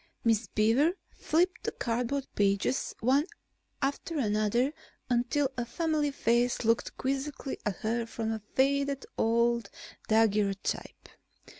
[0.23, 3.27] Miss Beaver flipped the cardboard pages one
[3.83, 4.73] after another
[5.11, 9.69] until a familiar face looked quizzically at her from a faded old
[10.09, 11.07] daguerrotype.